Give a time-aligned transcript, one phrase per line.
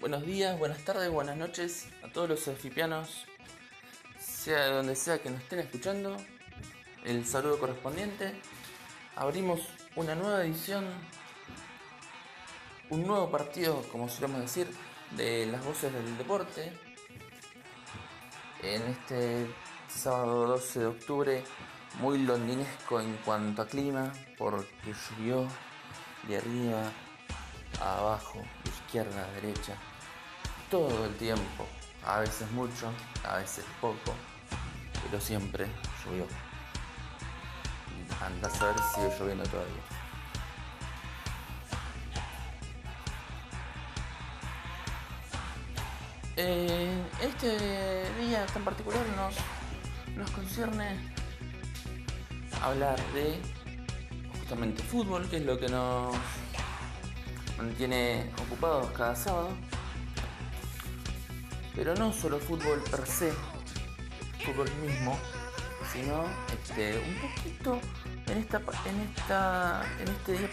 [0.00, 3.26] buenos días, buenas tardes, buenas noches a todos los efipianos,
[4.18, 6.16] sea de donde sea que nos estén escuchando.
[7.04, 8.34] El saludo correspondiente.
[9.16, 9.60] Abrimos
[9.96, 10.84] una nueva edición,
[12.90, 14.68] un nuevo partido, como solemos decir,
[15.12, 16.72] de las voces del deporte.
[18.62, 19.46] En este
[19.88, 21.44] sábado 12 de octubre,
[22.00, 25.48] muy londinesco en cuanto a clima, porque llovió
[26.28, 26.92] de arriba
[27.80, 29.76] a abajo, izquierda a derecha,
[30.70, 31.66] todo el tiempo,
[32.04, 32.92] a veces mucho,
[33.24, 34.14] a veces poco,
[35.04, 35.66] pero siempre
[36.04, 36.26] llovió.
[38.20, 39.82] Anda a saber si sigue lloviendo todavía.
[46.36, 49.34] Eh, este día tan particular nos,
[50.16, 50.96] nos concierne
[52.62, 53.40] hablar de
[54.38, 56.14] justamente fútbol, que es lo que nos
[57.56, 59.50] mantiene ocupados cada sábado.
[61.74, 63.32] Pero no solo fútbol per se,
[64.44, 65.18] fútbol mismo,
[65.92, 67.80] sino este, un poquito
[68.26, 70.50] en esta en esta en este día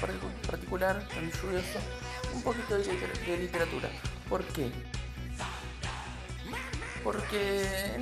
[0.48, 1.80] particular tan lluvioso,
[2.34, 3.90] un poquito de, literatura.
[4.30, 4.72] ¿Por qué?
[7.04, 7.96] Porque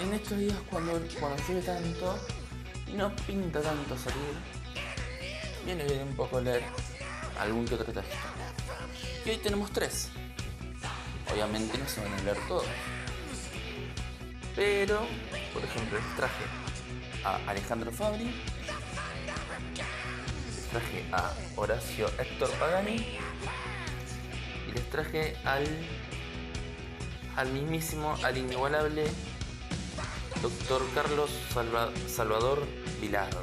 [0.00, 2.18] en, estos días cuando, cuando llueve tanto
[2.86, 4.34] y no pinta tanto salir,
[5.64, 6.62] viene bien un poco leer
[7.38, 8.16] algún que otro texto.
[9.24, 10.08] Y hoy tenemos tres.
[11.32, 12.66] Obviamente no se van a leer todos.
[14.56, 15.00] Pero,
[15.52, 16.44] por ejemplo, les traje
[17.24, 18.34] a Alejandro Fabri,
[20.46, 23.18] les traje a Horacio Héctor Pagani
[24.68, 25.64] y les traje al,
[27.36, 29.06] al mismísimo, al inigualable
[30.42, 31.30] doctor Carlos
[32.08, 32.66] Salvador
[33.00, 33.40] Vilardo.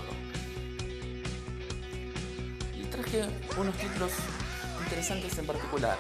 [2.76, 3.26] Y traje
[3.58, 4.12] unos títulos
[4.84, 5.98] interesantes en particular.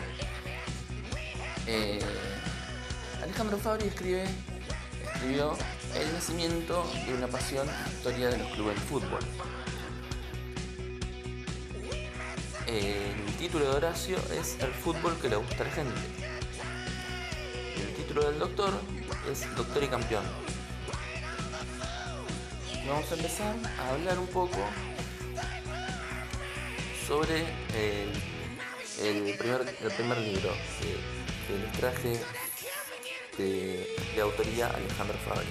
[1.69, 1.99] Eh,
[3.21, 4.23] Alejandro Fabri escribe,
[5.03, 5.57] escribió
[5.95, 9.19] El nacimiento de una pasión, historia de los clubes de fútbol.
[12.67, 15.99] El título de Horacio es El fútbol que le gusta a la gente.
[17.81, 18.71] El título del doctor
[19.29, 20.23] es Doctor y Campeón.
[22.87, 24.57] Vamos a empezar a hablar un poco
[27.05, 27.41] sobre
[27.75, 30.53] el, primer, el primer libro
[31.47, 32.19] que, les traje
[33.37, 35.47] de, autoría Alejandro Fabri.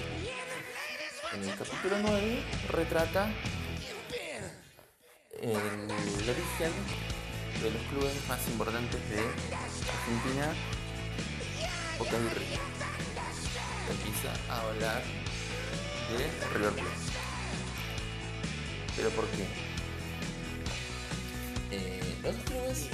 [1.33, 3.29] En el capítulo 9 retrata
[5.41, 6.71] el, origen
[7.61, 10.53] de los clubes más importantes de Argentina,
[11.97, 12.59] Boca y Río.
[13.89, 15.01] Empieza a hablar
[16.11, 16.89] de River Plate.
[18.95, 19.45] ¿Pero por qué?
[21.71, 22.87] Eh, los clubes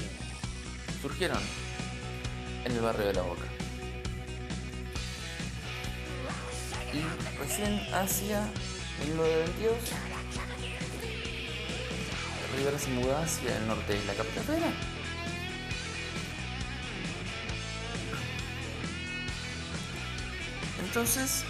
[1.02, 1.40] surgieron
[2.66, 3.46] en el barrio de La Boca.
[6.94, 8.42] Y recién hacia
[9.00, 9.78] 1922,
[12.56, 14.74] River se mudó hacia el norte de la capital federal.
[20.86, 21.44] Entonces,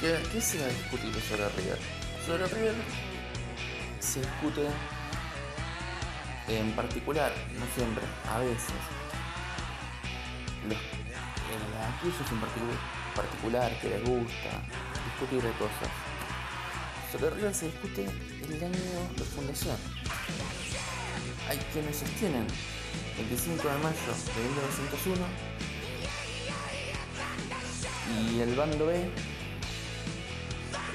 [0.00, 1.78] ¿qué, ¿qué, se va a discutir sobre River?
[2.26, 2.74] Sobre River
[4.00, 4.66] se discute
[6.48, 9.03] en particular, no siempre, a veces,
[10.68, 10.78] los,
[11.98, 12.40] aquellos en
[13.14, 14.50] particular que les gusta
[15.04, 15.88] discutir de cosas.
[17.12, 18.74] Sobre River se discute el año
[19.16, 19.76] de fundación.
[21.48, 22.46] Hay quienes sostienen
[23.18, 25.26] el 25 de mayo de 1901
[28.14, 29.08] y el bando B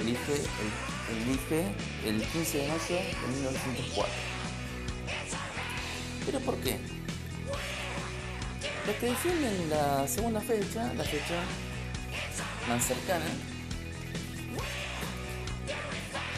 [0.00, 4.12] elige el, elige el 15 de mayo de 1904.
[6.26, 6.99] ¿Pero por qué?
[8.90, 11.38] Los que defienden la segunda fecha, la fecha
[12.68, 13.24] más cercana,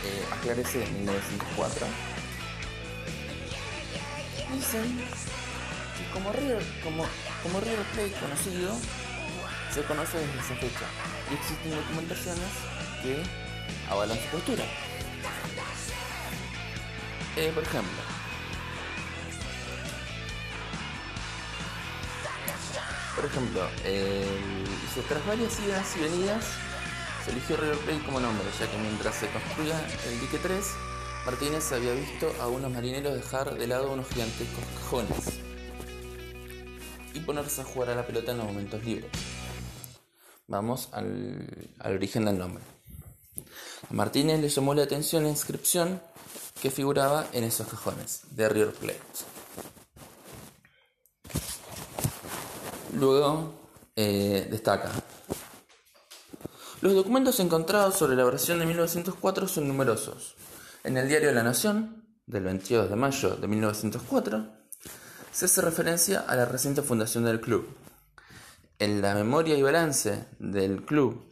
[0.04, 1.86] eh, aclarece en 1904,
[4.54, 4.98] dicen
[5.97, 7.06] que como River, como,
[7.42, 7.86] como River
[8.21, 8.77] conocido,
[9.72, 10.86] se conoce desde esa fecha
[11.30, 12.50] y existen documentaciones
[13.03, 13.22] que
[13.91, 14.65] avalan su postura.
[17.36, 18.11] Eh, por ejemplo,
[23.22, 23.63] Por ejemplo,
[25.09, 26.45] tras varias idas y venidas,
[27.24, 29.78] se eligió River Plate como nombre, ya que mientras se construía
[30.09, 30.66] el dique 3,
[31.24, 35.39] Martínez había visto a unos marineros dejar de lado unos gigantescos cajones
[37.15, 39.13] y ponerse a jugar a la pelota en los momentos libres.
[40.48, 41.47] Vamos al,
[41.78, 42.65] al origen del nombre.
[43.89, 46.03] A Martínez le llamó la atención la inscripción
[46.60, 48.98] que figuraba en esos cajones de River Plate.
[52.92, 53.54] Luego
[53.97, 54.91] eh, destaca.
[56.80, 60.34] Los documentos encontrados sobre la versión de 1904 son numerosos.
[60.84, 64.47] En el diario La Nación, del 22 de mayo de 1904,
[65.30, 67.68] se hace referencia a la reciente fundación del club.
[68.78, 71.24] En la memoria y balance del club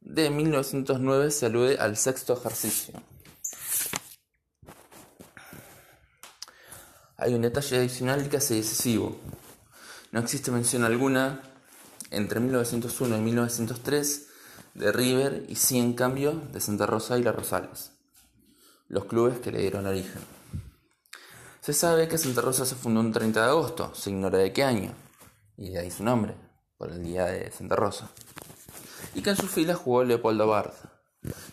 [0.00, 2.94] de 1909 se alude al sexto ejercicio.
[7.16, 9.18] Hay un detalle adicional que hace decisivo.
[10.14, 11.40] No existe mención alguna
[12.12, 14.28] entre 1901 y 1903
[14.74, 17.90] de River y sí en cambio de Santa Rosa y La Rosales,
[18.86, 20.22] los clubes que le dieron origen.
[21.60, 24.62] Se sabe que Santa Rosa se fundó un 30 de agosto, se ignora de qué
[24.62, 24.92] año,
[25.56, 26.36] y de ahí su nombre,
[26.78, 28.08] por el día de Santa Rosa,
[29.16, 30.74] y que en sus filas jugó Leopoldo Bard,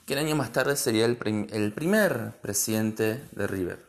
[0.05, 1.17] que el año más tarde sería el,
[1.51, 3.83] el primer presidente de River.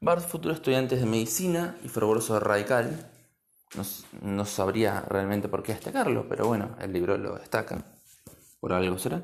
[0.00, 3.11] Bard, futuro estudiante de medicina y fervoroso radical,
[4.20, 7.82] no, sabría realmente por qué destacarlo, pero bueno, el libro lo destaca.
[8.60, 9.22] Por algo será,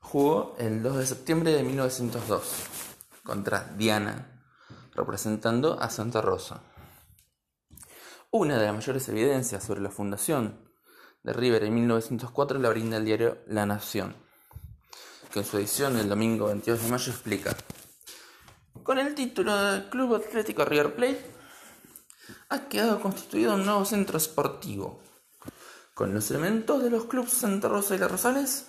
[0.00, 2.42] jugó el 2 de septiembre de 1902
[3.22, 4.40] contra Diana,
[4.94, 6.62] representando a Santa Rosa.
[8.30, 10.68] Una de las mayores evidencias sobre la fundación
[11.22, 14.14] de River en 1904 la brinda el diario La Nación,
[15.32, 17.56] que en su edición el domingo 22 de mayo explica,
[18.82, 21.37] con el título de Club Atlético River Plate,
[22.48, 25.00] ha quedado constituido un nuevo centro esportivo
[25.94, 28.66] con los elementos de los clubes Santa Rosa y La Rosales,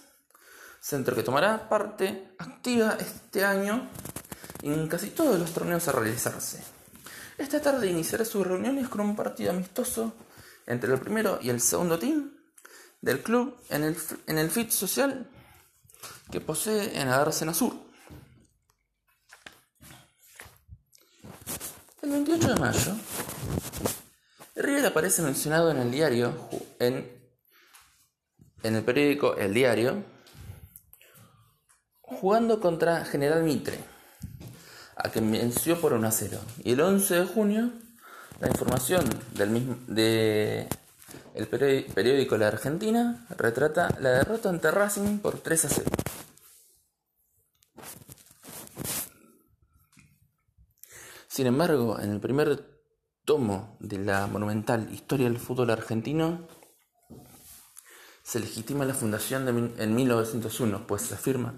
[0.81, 3.87] centro que tomará parte activa este año
[4.63, 6.63] en casi todos los torneos a realizarse.
[7.37, 10.13] Esta tarde iniciará sus reuniones con un partido amistoso
[10.65, 12.31] entre el primero y el segundo team
[13.01, 13.97] del club en el,
[14.27, 15.29] en el FIT social
[16.31, 17.88] que posee en Adarcena Sur.
[22.09, 22.91] El 28 de mayo,
[24.55, 26.33] River aparece mencionado en el diario
[26.79, 27.07] en
[28.63, 30.03] en el periódico El Diario,
[32.01, 33.77] jugando contra General Mitre,
[34.95, 36.39] a quien venció por 1 a 0.
[36.63, 37.73] Y el 11 de junio,
[38.41, 40.67] la información del mismo, de
[41.35, 45.89] el periódico La Argentina retrata la derrota ante Racing por 3 a 0.
[51.39, 52.67] Sin embargo, en el primer
[53.23, 56.45] tomo de la monumental Historia del fútbol argentino,
[58.21, 59.47] se legitima la fundación
[59.77, 61.53] en 1901, pues se afirma,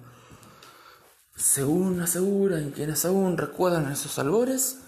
[1.36, 4.82] según asegura y quienes aún recuerdan esos albores,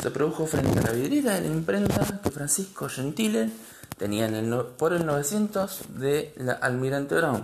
[0.00, 3.50] se produjo frente a la vidriera de la imprenta que Francisco Gentile
[3.96, 4.30] tenía
[4.76, 7.42] por el 900 de la Almirante Brown.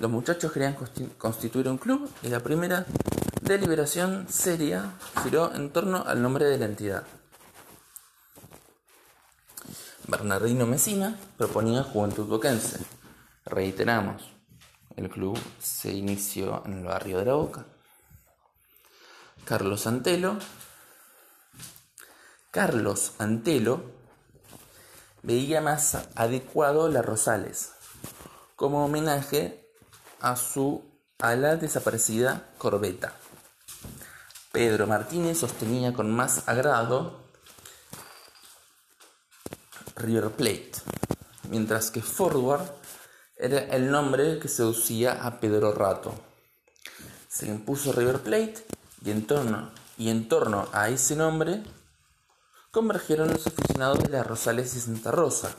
[0.00, 0.76] Los muchachos querían
[1.18, 2.84] constituir un club y la primera
[3.50, 4.92] deliberación seria
[5.22, 7.04] giró en torno al nombre de la entidad.
[10.06, 12.78] Bernardino Mesina proponía Juventud Boquense.
[13.44, 14.22] Reiteramos,
[14.96, 17.66] el club se inició en el barrio de la Boca.
[19.44, 20.38] Carlos Antelo.
[22.52, 23.82] Carlos Antelo
[25.22, 27.72] veía más adecuado las Rosales
[28.54, 29.68] como homenaje
[30.20, 30.84] a su
[31.18, 33.12] a la desaparecida corbeta.
[34.52, 37.20] Pedro Martínez sostenía con más agrado
[39.94, 40.72] River Plate,
[41.48, 42.68] mientras que Forward
[43.36, 46.12] era el nombre que seducía a Pedro Rato.
[47.28, 48.66] Se impuso River Plate
[49.04, 51.62] y en torno, y en torno a ese nombre
[52.72, 55.54] convergieron los aficionados de las Rosales y Santa Rosa,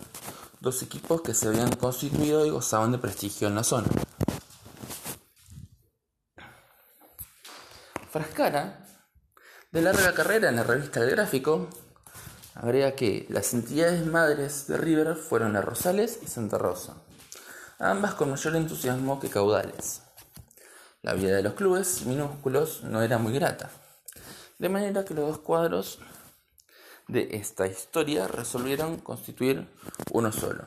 [0.60, 3.88] dos equipos que se habían constituido y gozaban de prestigio en la zona.
[8.12, 8.86] Frascara,
[9.72, 11.70] de larga carrera en la revista El Gráfico,
[12.56, 16.98] Agrega que las entidades madres de River fueron las Rosales y Santa Rosa,
[17.80, 20.01] ambas con mayor entusiasmo que caudales.
[21.01, 23.70] La vida de los clubes minúsculos no era muy grata,
[24.60, 26.00] de manera que los dos cuadros
[27.08, 29.70] de esta historia resolvieron constituir
[30.12, 30.65] uno solo.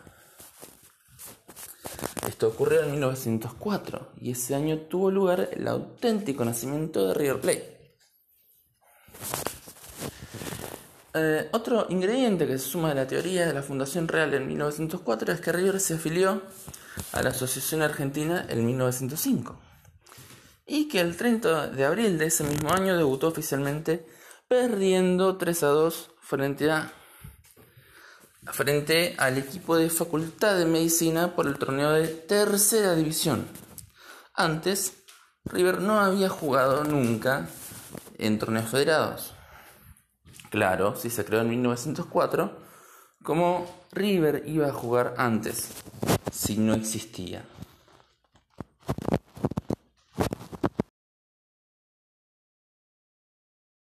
[2.26, 7.74] Esto ocurrió en 1904 y ese año tuvo lugar el auténtico nacimiento de River Plate.
[11.16, 15.32] Eh, otro ingrediente que se suma a la teoría de la Fundación Real en 1904
[15.32, 16.42] es que River se afilió
[17.12, 19.56] a la Asociación Argentina en 1905
[20.66, 24.06] y que el 30 de abril de ese mismo año debutó oficialmente
[24.48, 26.92] perdiendo 3 a 2 frente, a,
[28.46, 33.46] frente al equipo de Facultad de Medicina por el torneo de Tercera División.
[34.34, 35.04] Antes,
[35.44, 37.48] River no había jugado nunca
[38.18, 39.34] en torneos federados.
[40.50, 42.64] Claro, si se creó en 1904,
[43.22, 45.70] Como River iba a jugar antes,
[46.30, 47.44] si no existía.